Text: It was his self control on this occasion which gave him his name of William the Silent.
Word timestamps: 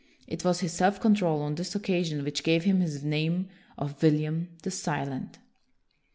It 0.25 0.43
was 0.43 0.61
his 0.61 0.73
self 0.73 0.99
control 0.99 1.43
on 1.43 1.53
this 1.53 1.75
occasion 1.75 2.23
which 2.23 2.41
gave 2.41 2.63
him 2.63 2.79
his 2.79 3.03
name 3.03 3.49
of 3.77 4.01
William 4.01 4.49
the 4.63 4.71
Silent. 4.71 5.37